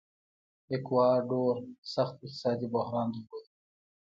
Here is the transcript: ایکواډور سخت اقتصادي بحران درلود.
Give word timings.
ایکواډور 0.71 1.55
سخت 1.93 2.15
اقتصادي 2.25 2.67
بحران 2.73 3.07
درلود. 3.13 3.45